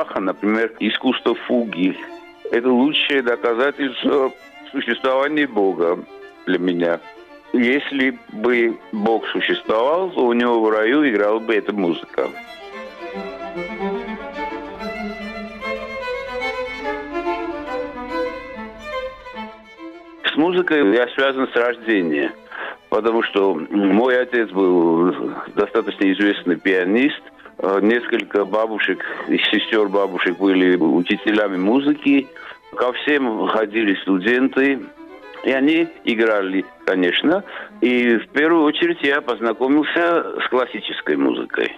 [0.00, 1.94] Баха, например, искусство фуги.
[2.50, 4.32] Это лучшее доказательство
[4.72, 5.98] существования Бога
[6.46, 7.00] для меня.
[7.52, 12.30] Если бы Бог существовал, то у него в раю играла бы эта музыка.
[20.24, 22.32] С музыкой я связан с рождения,
[22.88, 25.12] потому что мой отец был
[25.54, 27.20] достаточно известный пианист,
[27.80, 32.26] несколько бабушек и сестер бабушек были учителями музыки,
[32.74, 34.80] ко всем ходили студенты,
[35.44, 37.44] и они играли, конечно.
[37.80, 41.74] И в первую очередь я познакомился с классической музыкой.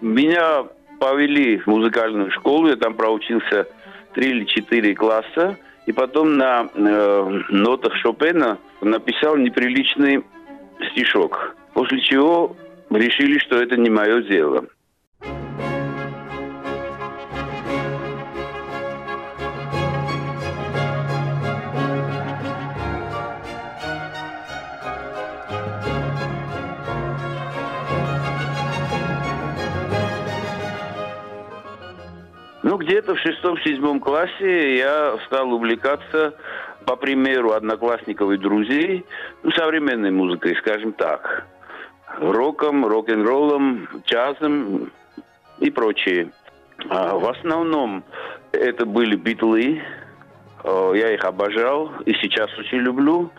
[0.00, 0.64] Меня
[0.98, 3.66] повели в музыкальную школу, я там проучился
[4.14, 5.56] три или четыре класса.
[5.86, 10.24] И потом на э, нотах Шопена написал неприличный
[10.90, 11.54] стишок.
[11.74, 12.56] После чего
[12.88, 14.64] решили, что это не мое дело.
[32.74, 36.34] Ну, где-то в шестом-седьмом классе я стал увлекаться,
[36.84, 39.06] по примеру одноклассников и друзей,
[39.44, 41.46] ну, современной музыкой, скажем так.
[42.18, 44.90] Роком, рок-н-роллом, джазом
[45.60, 46.32] и прочее.
[46.88, 48.02] А в основном
[48.50, 49.80] это были битлы.
[50.64, 53.30] Я их обожал и сейчас очень люблю.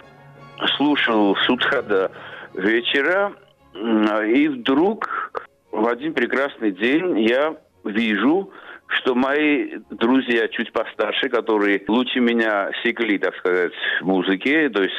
[0.78, 2.10] Слушал с утра до
[2.54, 3.34] вечера.
[3.74, 8.50] И вдруг в один прекрасный день я вижу,
[8.88, 14.96] что мои друзья чуть постарше, которые лучше меня секли, так сказать, в музыке, то есть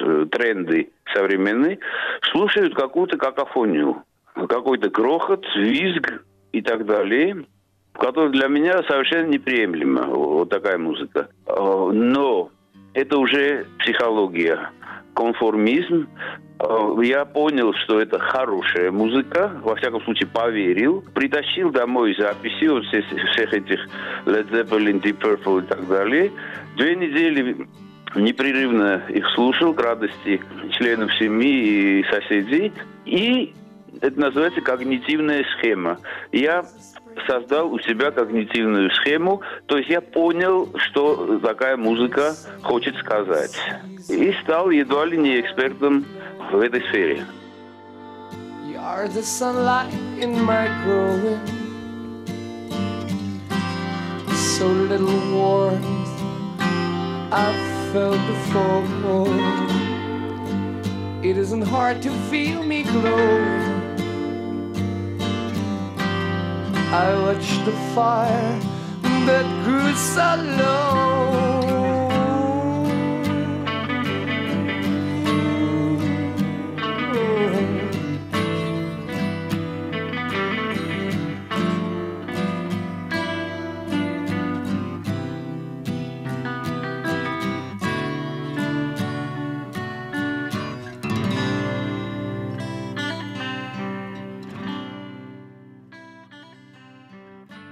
[0.00, 1.78] э, тренды современные,
[2.30, 4.02] слушают какую-то какофонию,
[4.34, 7.46] какой-то крохот, визг и так далее,
[7.94, 11.28] который для меня совершенно неприемлемо, вот такая музыка.
[11.46, 12.50] Э, но
[12.94, 14.70] это уже психология
[15.14, 16.08] конформизм.
[16.58, 21.04] Э, я понял, что это хорошая музыка, во всяком случае поверил.
[21.14, 23.80] Притащил домой записи всех, всех этих
[24.26, 26.32] Led Zeppelin, Deep Purple и так далее.
[26.76, 27.66] Две недели
[28.14, 30.40] непрерывно их слушал к радости
[30.72, 32.72] членов семьи и соседей.
[33.04, 33.54] И
[34.00, 35.98] это называется когнитивная схема.
[36.30, 36.64] Я
[37.26, 43.56] создал у себя когнитивную схему, то есть я понял, что такая музыка хочет сказать.
[44.08, 46.04] И стал едва ли не экспертом
[46.50, 47.24] в этой сфере.
[61.24, 63.71] It isn't hard to feel me glowing
[66.94, 68.60] I watched the fire
[69.24, 71.51] that grew so low.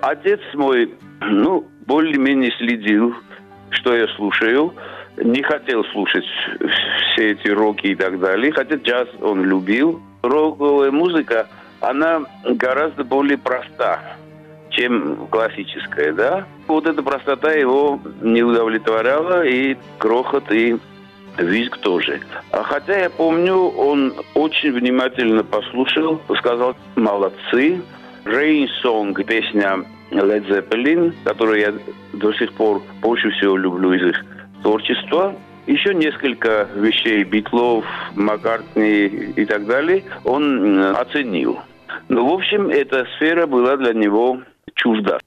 [0.02, 3.14] Отец мой, ну, более-менее следил,
[3.70, 4.74] что я слушаю.
[5.16, 6.24] Не хотел слушать
[7.12, 8.52] все эти роки и так далее.
[8.52, 10.00] Хотя джаз он любил.
[10.22, 11.46] Роковая музыка,
[11.80, 14.16] она гораздо более проста,
[14.70, 16.46] чем классическая, да?
[16.66, 20.76] Вот эта простота его не удовлетворяла, и крохот, и
[21.38, 22.20] визг тоже.
[22.52, 27.80] А хотя я помню, он очень внимательно послушал, сказал «молодцы»,
[28.24, 31.72] Rain Song, песня Led Zeppelin, которую я
[32.12, 34.24] до сих пор больше всего люблю из их
[34.62, 35.34] творчества.
[35.66, 37.84] Еще несколько вещей Битлов,
[38.16, 41.60] Маккартни и так далее он оценил.
[42.08, 44.40] Но, в общем, эта сфера была для него
[44.74, 45.19] чужда.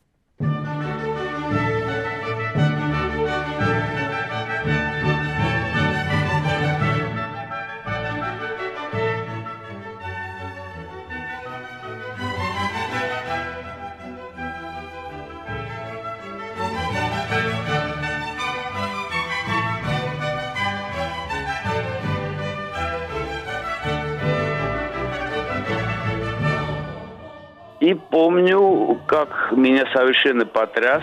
[28.13, 31.01] Помню, как меня совершенно потряс.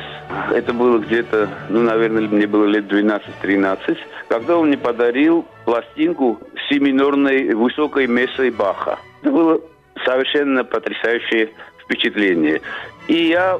[0.54, 3.98] Это было где-то, ну, наверное, мне было лет 12-13,
[4.28, 9.00] когда он мне подарил пластинку семинорной высокой мессой Баха.
[9.22, 9.60] Это было
[10.04, 11.50] совершенно потрясающее
[11.82, 12.60] впечатление.
[13.08, 13.58] И я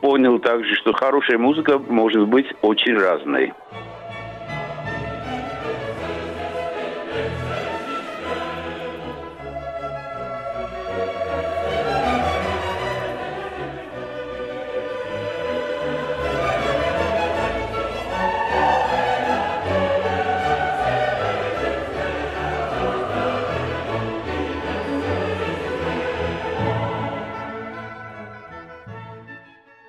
[0.00, 3.52] понял также, что хорошая музыка может быть очень разной.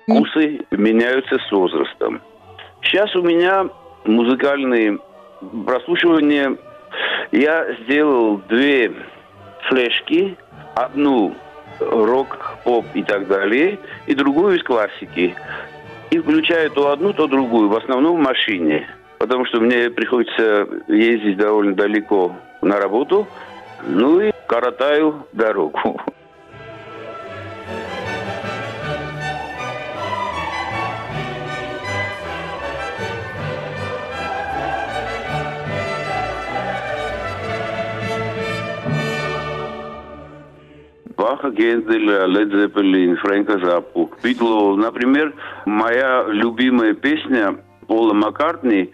[0.02, 2.20] Вкусы меняются с возрастом.
[2.82, 3.68] Сейчас у меня
[4.04, 4.98] музыкальные
[5.66, 6.56] прослушивания.
[7.30, 8.92] Я сделал две
[9.68, 10.36] флешки.
[10.74, 11.34] Одну
[11.80, 15.34] рок, поп и так далее, и другую из классики.
[16.10, 18.86] И включаю то одну, то другую, в основном в машине.
[19.18, 23.26] Потому что мне приходится ездить довольно далеко на работу,
[23.86, 26.00] ну и коротаю дорогу.
[41.16, 44.76] Баха, Генделя, Лед Зеппелин, Фрэнка Заппу, Битлов.
[44.76, 45.32] Например,
[45.66, 47.56] моя любимая песня
[47.86, 48.90] Пола Маккартни,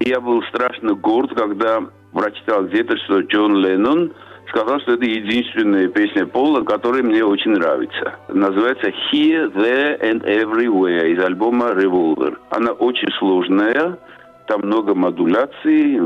[0.00, 1.80] я был страшно горд, когда
[2.12, 4.12] прочитал где-то, что Джон Леннон
[4.48, 8.14] сказал, что это единственная песня Пола, которая мне очень нравится.
[8.28, 12.36] Называется «Here, There and Everywhere» из альбома «Revolver».
[12.50, 13.98] Она очень сложная,
[14.46, 16.00] там много модуляций.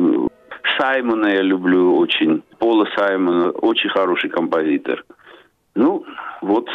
[0.79, 2.43] Саймона я люблю очень.
[2.59, 5.05] Пола Саймона очень хороший композитор.
[5.75, 6.05] Ну,
[6.41, 6.69] вот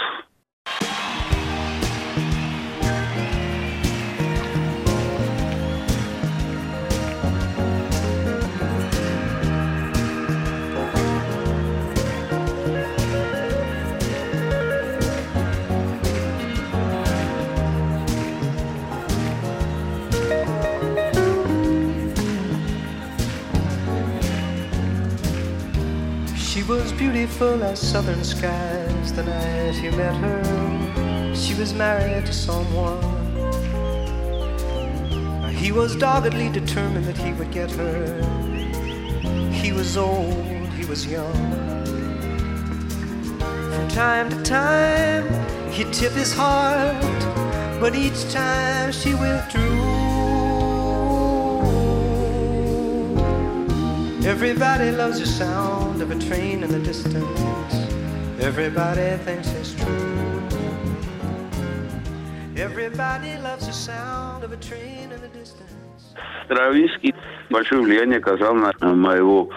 [27.00, 31.34] beautiful as southern skies the night you met her.
[31.34, 33.02] She was married to someone.
[35.54, 38.22] He was doggedly determined that he would get her.
[39.50, 40.46] He was old,
[40.78, 41.34] he was young.
[43.40, 47.02] From time to time, he'd tip his heart,
[47.80, 49.89] but each time she withdrew.
[54.26, 57.74] Everybody loves the sound of a train in the distance.
[58.42, 60.42] Everybody thinks it's true.
[62.58, 65.70] Everybody loves the sound of a train in the distance.
[66.46, 67.16] Стравинский
[67.50, 69.50] большое влияние оказал на моего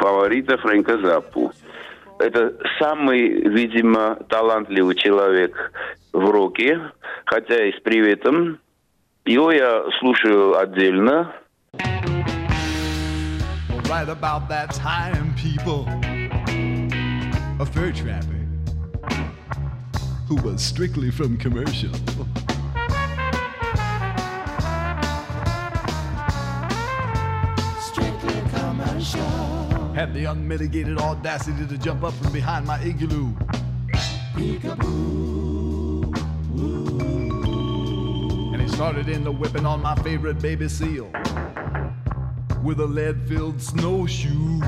[0.00, 1.50] фаворита Фрэнка Заппу.
[2.18, 5.72] Это самый, видимо, талантливый человек
[6.12, 6.80] в роке,
[7.24, 8.58] хотя и с приветом.
[9.24, 11.32] Его я слушаю отдельно,
[13.92, 15.86] right about that time, people.
[17.60, 18.46] A fur trapper
[20.26, 21.92] who was strictly from commercial.
[27.80, 29.20] Strictly commercial.
[29.92, 33.34] Had the unmitigated audacity to jump up from behind my igloo.
[34.34, 36.14] Peekaboo.
[38.54, 41.12] And he started in the whipping on my favorite baby seal
[42.62, 44.60] with a lead filled snowshoe.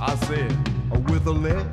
[0.00, 0.52] I said,
[1.08, 1.66] with a lead.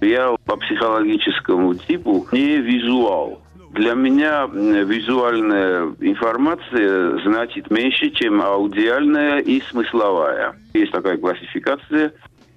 [0.00, 3.42] Я по психологическому типу не визуал.
[3.72, 10.54] Для меня визуальная информация значит меньше, чем аудиальная и смысловая.
[10.72, 12.12] Есть такая классификация.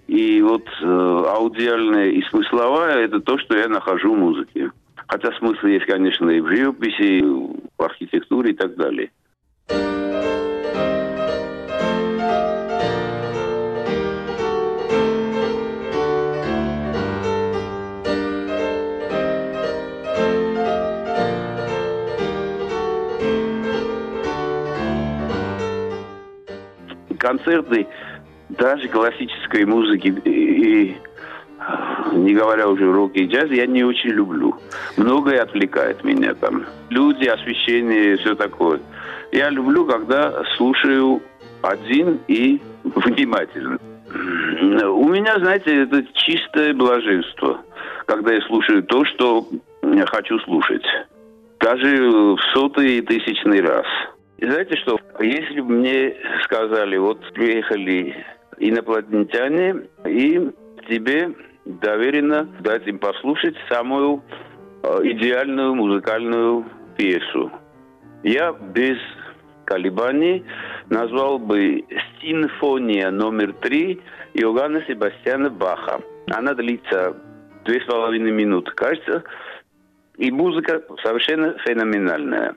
[0.08, 4.72] И вот э, аудиальная и смысловая– это то, что я нахожу в музыке.
[5.08, 9.12] Хотя смысл есть, конечно, и в живописи, и в архитектуре и так далее.
[27.22, 27.88] концерты
[28.50, 30.98] даже классической музыки и
[32.13, 34.56] не говоря уже рок и джаз, я не очень люблю.
[34.98, 36.65] Многое отвлекает меня там.
[36.89, 38.80] Люди, освещение, все такое.
[39.32, 41.22] Я люблю, когда слушаю
[41.62, 43.80] один и внимательно.
[44.89, 47.62] У меня, знаете, это чистое блаженство,
[48.06, 49.48] когда я слушаю то, что
[49.84, 50.86] я хочу слушать.
[51.60, 53.86] Даже в сотый и тысячный раз.
[54.38, 58.25] И знаете что, если бы мне сказали, вот приехали
[58.58, 60.50] инопланетяне, и
[60.89, 61.30] тебе
[61.65, 64.24] доверенно дать им послушать самую
[64.84, 66.65] э, идеальную музыкальную
[66.98, 67.51] пьесу.
[68.24, 68.98] Я без
[69.65, 70.46] колебаний
[70.89, 71.86] назвал бы
[72.22, 74.01] «Симфония номер три»
[74.34, 76.01] Иоганна Себастьяна Баха.
[76.30, 77.15] Она длится
[77.65, 79.24] две с половиной минуты, кажется.
[80.18, 82.56] И музыка совершенно феноменальная.